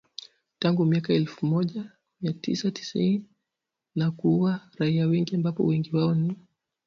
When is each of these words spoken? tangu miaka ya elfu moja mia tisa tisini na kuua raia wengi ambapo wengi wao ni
tangu 0.59 0.85
miaka 0.85 1.13
ya 1.13 1.19
elfu 1.19 1.45
moja 1.45 1.91
mia 2.21 2.33
tisa 2.33 2.71
tisini 2.71 3.25
na 3.95 4.11
kuua 4.11 4.69
raia 4.77 5.07
wengi 5.07 5.35
ambapo 5.35 5.63
wengi 5.65 5.95
wao 5.95 6.15
ni 6.15 6.35